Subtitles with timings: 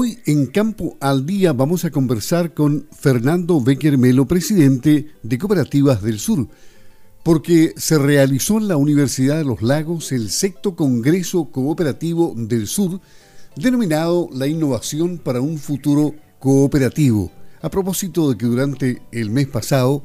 [0.00, 6.02] Hoy en Campo al Día vamos a conversar con Fernando Becker Melo, presidente de Cooperativas
[6.02, 6.46] del Sur,
[7.24, 13.00] porque se realizó en la Universidad de los Lagos el sexto Congreso Cooperativo del Sur,
[13.56, 20.04] denominado La Innovación para un Futuro Cooperativo, a propósito de que durante el mes pasado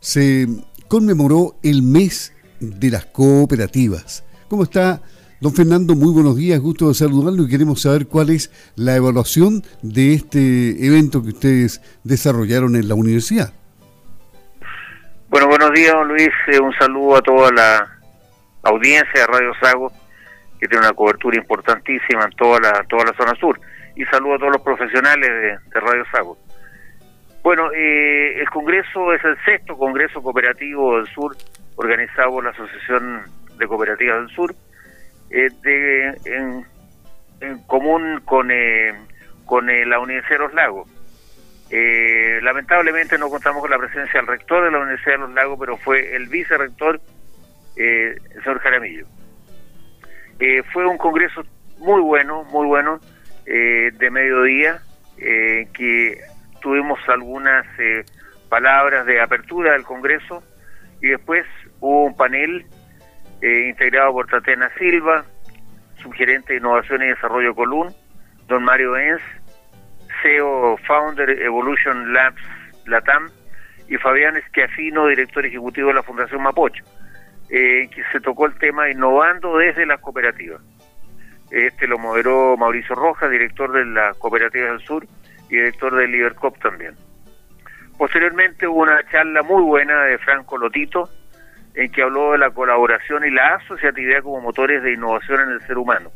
[0.00, 0.48] se
[0.88, 4.24] conmemoró el mes de las cooperativas.
[4.48, 5.02] ¿Cómo está?
[5.44, 9.60] Don Fernando, muy buenos días, gusto de saludarlo y queremos saber cuál es la evaluación
[9.82, 13.52] de este evento que ustedes desarrollaron en la universidad.
[15.28, 16.30] Bueno, buenos días, don Luis.
[16.46, 17.86] Eh, un saludo a toda la
[18.62, 19.92] audiencia de Radio Sago,
[20.58, 23.60] que tiene una cobertura importantísima en toda la, toda la zona sur.
[23.96, 26.38] Y saludo a todos los profesionales de, Radio Sago.
[27.42, 31.36] Bueno, eh, el Congreso es el sexto Congreso Cooperativo del Sur,
[31.76, 33.24] organizado por la Asociación
[33.58, 34.54] de Cooperativas del Sur
[35.36, 36.64] eh, de,
[37.40, 38.94] en, común con, eh,
[39.44, 40.88] con eh, la Universidad de los Lagos.
[42.42, 45.76] lamentablemente no contamos con la presencia del rector de la Universidad de los Lagos, pero
[45.78, 47.00] fue el vicerrector,
[47.74, 49.06] el señor Jaramillo.
[50.72, 51.42] fue un congreso
[51.78, 53.00] muy bueno, muy bueno,
[53.44, 54.82] de mediodía,
[55.16, 56.20] que
[56.62, 57.66] tuvimos algunas
[58.48, 60.44] palabras de apertura del congreso
[61.02, 61.44] y después
[61.80, 62.66] hubo un panel
[63.44, 65.22] eh, integrado por Tatiana Silva,
[65.96, 67.94] subgerente de Innovación y Desarrollo Colún,
[68.48, 69.20] don Mario Enz,
[70.22, 72.40] CEO Founder Evolution Labs
[72.86, 73.28] Latam,
[73.86, 76.82] y Fabián Esquiafino, director ejecutivo de la Fundación Mapocho,
[77.50, 80.62] eh, que se tocó el tema innovando desde las cooperativas.
[81.50, 85.06] Este lo moderó Mauricio Rojas, director de las cooperativas del sur
[85.50, 86.94] y director del Libercop también.
[87.98, 91.10] Posteriormente hubo una charla muy buena de Franco Lotito,
[91.74, 95.60] en que habló de la colaboración y la asociatividad como motores de innovación en el
[95.62, 96.10] ser humano.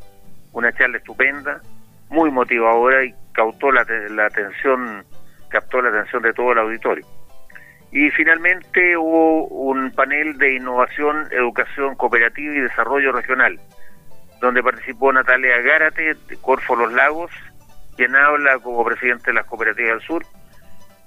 [0.53, 1.61] Una charla estupenda,
[2.09, 5.05] muy motivadora y cautó la, atención,
[5.49, 7.05] captó la atención de todo el auditorio.
[7.91, 13.59] Y finalmente hubo un panel de innovación, educación cooperativa y desarrollo regional,
[14.41, 17.33] donde participó Natalia Gárate de Corfo Los Lagos,
[17.97, 20.23] quien habla como presidente de las cooperativas del sur,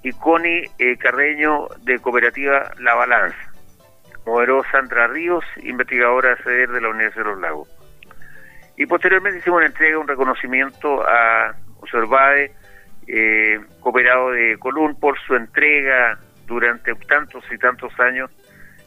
[0.02, 3.51] y Connie eh, Carreño de Cooperativa La Balanza
[4.26, 7.68] moderó Sandra Ríos, investigadora sede de la Universidad de los Lagos.
[8.76, 12.52] Y posteriormente hicimos una entrega, un reconocimiento a Observade,
[13.06, 18.30] eh, cooperado de Colún, por su entrega durante tantos y tantos años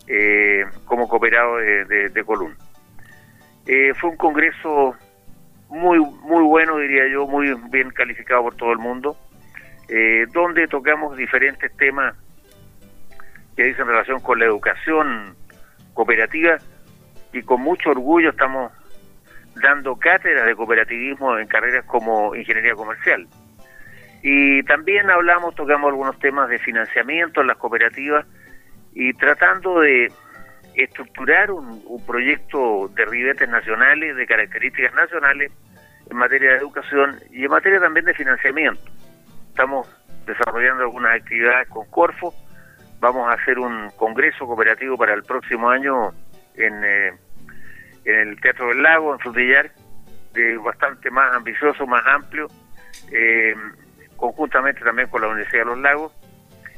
[0.07, 2.55] eh, como cooperado de, de, Colún.
[3.65, 4.95] Eh, fue un congreso
[5.69, 9.17] muy, muy bueno, diría yo, muy bien calificado por todo el mundo,
[9.89, 12.15] eh, donde tocamos diferentes temas
[13.55, 15.35] que dice en relación con la educación
[15.93, 16.57] cooperativa
[17.33, 18.71] y con mucho orgullo estamos
[19.55, 23.27] dando cátedras de cooperativismo en carreras como ingeniería comercial.
[24.21, 28.25] Y también hablamos, tocamos algunos temas de financiamiento en las cooperativas
[28.93, 30.11] y tratando de
[30.75, 35.51] estructurar un, un proyecto de ribetes nacionales, de características nacionales,
[36.09, 38.81] en materia de educación y en materia también de financiamiento.
[39.49, 39.87] Estamos
[40.25, 42.33] desarrollando algunas actividades con Corfo
[42.99, 46.11] vamos a hacer un congreso cooperativo para el próximo año
[46.55, 47.13] en, eh,
[48.05, 49.71] en el Teatro del Lago, en Frutillar,
[50.33, 52.47] de bastante más ambicioso, más amplio,
[53.11, 53.55] eh,
[54.15, 56.11] conjuntamente también con la Universidad de los Lagos,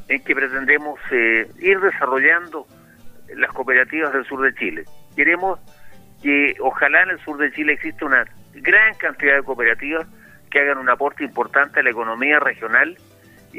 [0.07, 2.65] en que pretendemos eh, ir desarrollando
[3.35, 4.85] las cooperativas del sur de Chile.
[5.15, 5.59] Queremos
[6.21, 10.07] que ojalá en el sur de Chile exista una gran cantidad de cooperativas
[10.49, 12.97] que hagan un aporte importante a la economía regional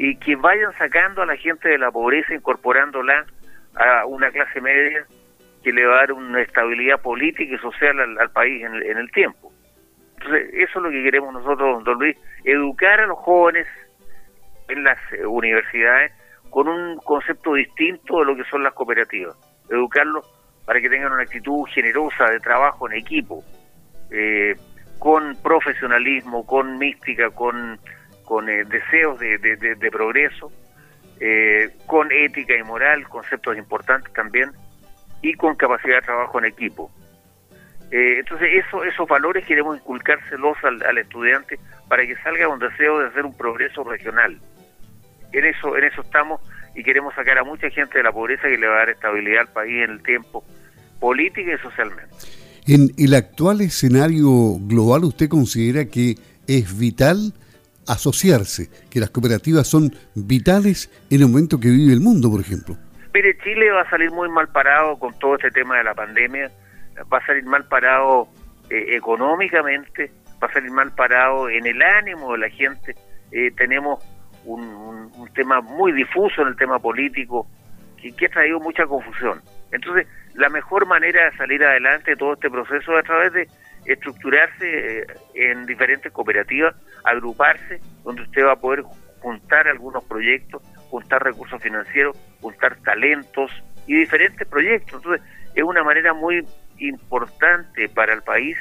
[0.01, 3.25] y que vayan sacando a la gente de la pobreza, incorporándola
[3.75, 5.05] a una clase media
[5.61, 9.51] que le va a dar una estabilidad política y social al, país en el, tiempo.
[10.13, 13.67] Entonces, eso es lo que queremos nosotros, don Luis, educar a los jóvenes
[14.69, 16.13] en las eh, universidades
[16.49, 19.35] con un concepto distinto de lo que son las cooperativas.
[19.69, 20.25] Educarlos
[20.65, 23.43] para que tengan una actitud generosa de trabajo en equipo,
[24.11, 24.55] eh,
[24.97, 27.77] con profesionalismo, con mística, con
[28.29, 30.51] con eh, deseos de, progreso,
[31.19, 34.51] eh, con ética y moral, conceptos importantes también,
[35.23, 36.91] y con capacidad de trabajo en equipo.
[37.89, 42.99] Eh, entonces eso, esos valores queremos inculcárselos al, al, estudiante para que salga un deseo
[42.99, 44.39] de hacer un progreso regional.
[45.31, 46.39] En eso, en eso estamos
[46.75, 49.41] y queremos sacar a mucha gente de la pobreza que le va a dar estabilidad
[49.41, 50.45] al país en el tiempo,
[50.99, 52.13] política y socialmente.
[52.67, 54.29] En el actual escenario
[54.59, 56.13] global, ¿usted considera que
[56.45, 57.33] es vital
[57.87, 62.75] asociarse, que las cooperativas son vitales en el momento que vive el mundo, por ejemplo.
[63.13, 66.51] Mire, Chile va a salir muy mal parado con todo este tema de la pandemia,
[67.11, 68.29] va a salir mal parado
[68.69, 70.11] eh, económicamente,
[70.41, 72.95] va a salir mal parado en el ánimo de la gente.
[73.31, 74.03] Eh, tenemos
[74.45, 77.47] un, tema muy difuso en el tema político
[78.01, 79.41] que, que ha traído mucha confusión.
[79.71, 83.47] Entonces, la mejor manera de salir adelante de todo este proceso es a través de
[83.93, 88.83] estructurarse eh, en diferentes cooperativas, agruparse, donde usted va a poder
[89.19, 93.51] juntar algunos proyectos, juntar recursos financieros, juntar talentos
[93.87, 95.01] y diferentes proyectos.
[95.03, 95.25] Entonces,
[95.55, 96.45] es una manera muy
[96.77, 98.57] importante para el país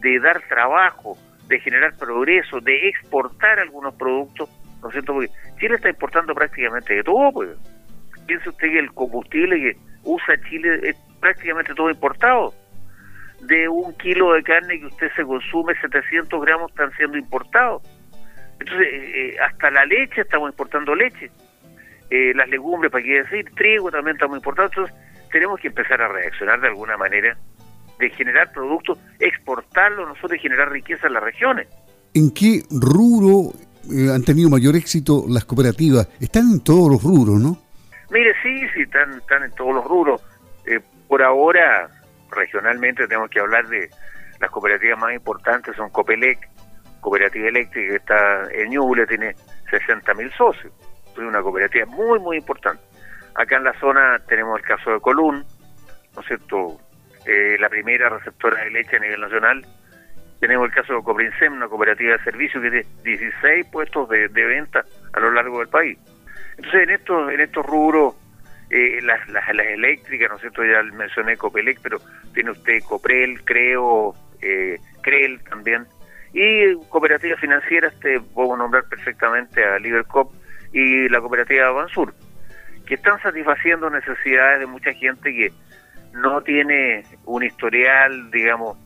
[0.00, 1.18] de dar trabajo,
[1.48, 4.48] de generar progreso, de exportar algunos productos,
[4.80, 5.14] ¿no es cierto?
[5.14, 7.50] Porque Chile está importando prácticamente de todo, pues.
[8.26, 9.72] Piense usted que el combustible que
[10.04, 12.54] usa Chile es prácticamente todo importado.
[13.46, 17.82] De un kilo de carne que usted se consume, 700 gramos están siendo importados.
[18.58, 21.30] Entonces, eh, eh, hasta la leche estamos importando leche.
[22.10, 24.70] Eh, las legumbres, para qué decir, trigo también estamos importando.
[24.72, 24.96] Entonces,
[25.30, 27.36] tenemos que empezar a reaccionar de alguna manera,
[27.98, 31.68] de generar productos, exportarlos nosotros y generar riqueza en las regiones.
[32.14, 33.52] ¿En qué rubro
[34.14, 36.08] han tenido mayor éxito las cooperativas?
[36.20, 37.58] Están en todos los rubros, ¿no?
[38.10, 40.22] Mire, sí, sí, están, están en todos los rubros.
[41.08, 41.90] por ahora,
[42.34, 43.88] regionalmente, tenemos que hablar de
[44.40, 46.38] las cooperativas más importantes, son Copelec,
[47.00, 49.34] cooperativa eléctrica que está en Ñuble, tiene
[49.70, 50.72] 60 mil socios.
[51.12, 52.82] Es una cooperativa muy, muy importante.
[53.34, 55.44] Acá en la zona tenemos el caso de Colún,
[56.14, 56.78] ¿no es cierto?
[57.26, 59.64] Eh, la primera receptora de leche a nivel nacional.
[60.40, 64.84] Tenemos el caso de Coprinsem, una cooperativa de servicio que tiene 16 puestos de, venta
[65.12, 65.98] a lo largo del país.
[66.56, 68.14] Entonces, en estos, en estos rubros,
[68.76, 70.64] eh, las, las, eléctricas, ¿no es cierto?
[70.64, 71.98] Ya mencioné Copelec, pero
[72.32, 75.86] tiene usted Coprel, Creo, eh, Crel también,
[76.32, 80.34] y cooperativas financieras, te puedo nombrar perfectamente a Libercop
[80.72, 82.12] y la cooperativa Bansur,
[82.84, 85.52] que están satisfaciendo necesidades de mucha gente que
[86.12, 88.76] no tiene un historial, digamos,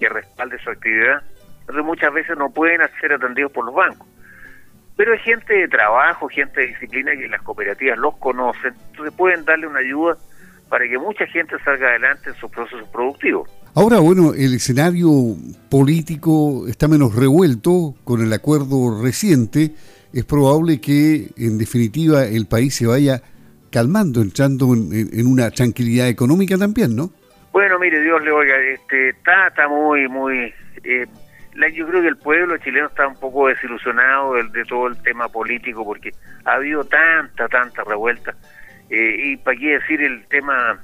[0.00, 1.22] que respalde su actividad,
[1.60, 4.08] entonces muchas veces no pueden ser atendidos por los bancos.
[4.98, 9.44] Pero hay gente de trabajo, gente de disciplina que las cooperativas los conocen, entonces pueden
[9.44, 10.18] darle una ayuda
[10.68, 13.48] para que mucha gente salga adelante en sus procesos productivos.
[13.76, 15.08] Ahora, bueno, el escenario
[15.70, 19.70] político está menos revuelto con el acuerdo reciente.
[20.12, 23.22] Es probable que, en definitiva, el país se vaya
[23.70, 27.12] calmando, entrando en, una tranquilidad económica también, ¿no?
[27.52, 30.52] Bueno, mire, Dios le oiga, este, está, está muy, muy...
[30.82, 31.06] Eh,
[31.66, 35.84] yo creo que el pueblo chileno está un poco desilusionado de, todo el tema político
[35.84, 36.12] porque
[36.44, 38.34] ha habido tanta, tanta revuelta.
[38.90, 40.78] Eh, y para qué decir el tema,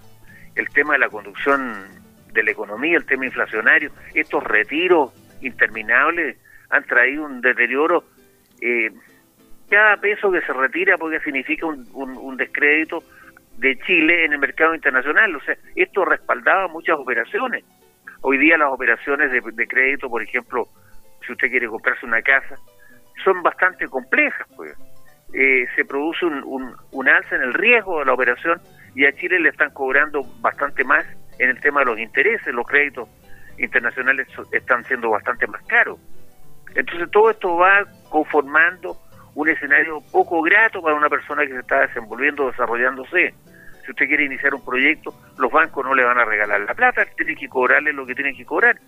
[0.57, 1.75] el tema de la conducción
[2.33, 6.37] de la economía, el tema inflacionario, estos retiros interminables
[6.71, 8.05] han traído un deterioro.
[8.61, 8.91] Eh,
[9.71, 13.03] cada peso que se retira porque significa un, un, descrédito
[13.59, 15.37] de Chile en el mercado internacional.
[15.37, 17.65] O sea, esto respaldaba muchas operaciones.
[18.27, 20.67] Hoy día las operaciones de, crédito, por ejemplo,
[21.27, 22.57] si usted quiere comprarse una casa,
[23.23, 24.49] son bastante complejas.
[24.57, 24.75] Pues.
[25.35, 28.63] Eh, se produce un, un, un alza en el riesgo de la operación
[28.95, 31.05] y a Chile le están cobrando bastante más
[31.39, 33.11] en el tema de los intereses, los créditos
[33.59, 35.99] internacionales están siendo bastante más caros.
[36.75, 38.97] Entonces todo esto va conformando
[39.35, 43.35] un escenario poco grato para una persona que se está desenvolviendo, desarrollándose.
[43.85, 47.05] Si usted quiere iniciar un proyecto, los bancos no le van a regalar la plata,
[47.17, 48.81] tienen que cobrarle lo que tienen que cobrar.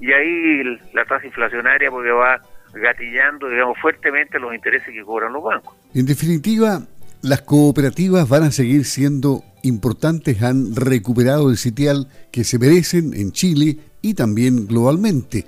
[0.00, 0.62] Y ahí
[0.92, 2.40] la tasa inflacionaria porque va
[2.74, 5.76] gatillando, digamos, fuertemente los intereses que cobran los bancos.
[5.94, 6.82] En definitiva,
[7.20, 13.30] las cooperativas van a seguir siendo importantes, han recuperado el sitial que se merecen en
[13.30, 15.46] Chile y también globalmente.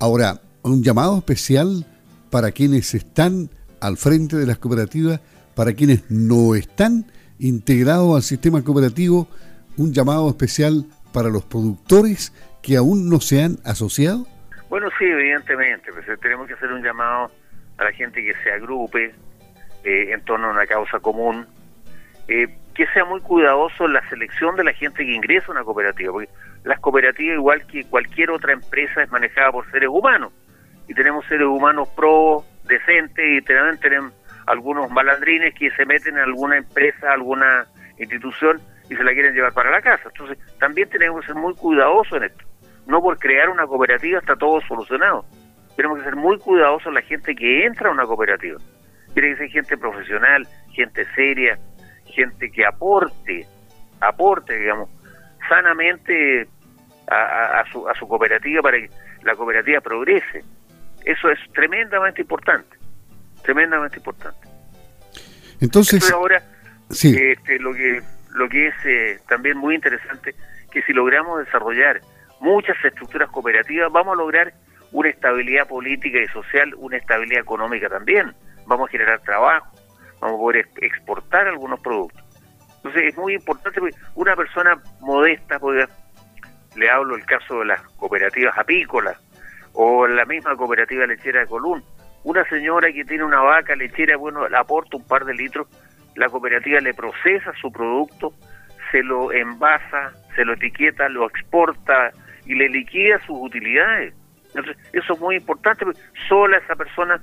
[0.00, 1.86] Ahora, un llamado especial
[2.30, 5.20] para quienes están al frente de las cooperativas,
[5.54, 7.06] para quienes no están
[7.42, 9.28] integrados al sistema cooperativo,
[9.76, 12.32] un llamado especial para los productores
[12.62, 14.26] que aún no se han asociado.
[14.70, 17.30] Bueno, sí, evidentemente, pues, tenemos que hacer un llamado
[17.78, 19.14] a la gente que se agrupe,
[19.84, 21.46] eh, en torno a una causa común,
[22.28, 25.64] eh, que sea muy cuidadoso en la selección de la gente que ingresa a una
[25.64, 26.30] cooperativa, porque
[26.62, 30.32] las cooperativas, igual que cualquier otra empresa, es manejada por seres humanos,
[30.88, 34.12] y tenemos seres humanos pro, decentes, y también tenemos
[34.46, 37.66] algunos malandrines que se meten en alguna empresa, alguna
[37.98, 40.02] institución, y se la quieren llevar para la casa.
[40.06, 42.44] Entonces, también tenemos que ser muy cuidadosos en esto.
[42.86, 45.24] No por crear una cooperativa está todo solucionado.
[45.76, 48.58] Tenemos que ser muy cuidadosos en la gente que entra a una cooperativa
[49.12, 51.58] tiene que ser gente profesional, gente seria,
[52.06, 53.46] gente que aporte,
[54.00, 54.88] aporte, digamos,
[55.48, 56.46] sanamente
[57.08, 58.88] a, su, a su cooperativa para que
[59.22, 60.42] la cooperativa progrese.
[61.04, 62.76] Eso es tremendamente importante,
[63.42, 64.48] tremendamente importante.
[65.60, 66.42] Entonces, ahora,
[66.90, 68.02] este, lo que
[68.34, 70.34] lo que es eh, también muy interesante,
[70.70, 72.00] que si logramos desarrollar
[72.40, 74.52] muchas estructuras cooperativas, vamos a lograr
[74.90, 78.32] una estabilidad política y social, una estabilidad económica también.
[78.66, 79.66] Vamos a generar trabajo,
[80.20, 82.22] vamos a poder exportar algunos productos.
[82.76, 85.60] Entonces es muy importante porque una persona modesta,
[86.76, 89.16] le hablo el caso de las cooperativas apícolas
[89.74, 91.82] o la misma cooperativa lechera de Colún,
[92.24, 95.66] una señora que tiene una vaca lechera, bueno, le aporta un par de litros,
[96.16, 98.32] la cooperativa le procesa su producto,
[98.90, 102.12] se lo envasa, se lo etiqueta, lo exporta
[102.46, 104.14] y le liquida sus utilidades.
[104.54, 107.20] Entonces, eso es muy importante, porque sola esa persona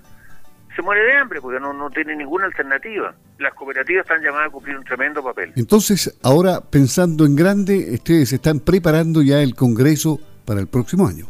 [0.75, 3.13] se muere de hambre porque no, no tiene ninguna alternativa.
[3.37, 5.51] Las cooperativas están llamadas a cumplir un tremendo papel.
[5.55, 11.25] Entonces, ahora pensando en grande, ustedes están preparando ya el Congreso para el próximo año.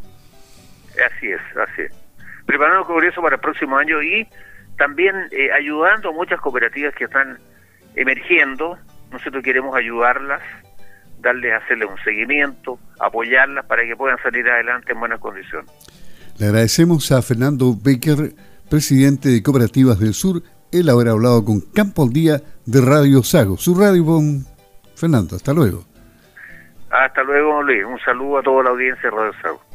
[0.93, 1.58] Así es, así es.
[2.49, 4.27] Preparando el Congreso para el próximo año y
[4.75, 7.37] también eh, ayudando a muchas cooperativas que están
[7.95, 8.75] emergiendo.
[9.11, 10.41] Nosotros queremos ayudarlas,
[11.19, 15.69] darles, hacerles un seguimiento, apoyarlas para que puedan salir adelante en buenas condiciones.
[16.39, 18.33] Le agradecemos a Fernando Baker,
[18.67, 20.41] presidente de Cooperativas del Sur,
[20.71, 23.57] el haber hablado con Campo al Día de Radio Sago.
[23.57, 24.43] Su radio, con
[24.95, 25.83] Fernando, hasta luego.
[26.89, 27.85] Hasta luego, Luis.
[27.85, 29.68] Un saludo a toda la audiencia de Radio Sago.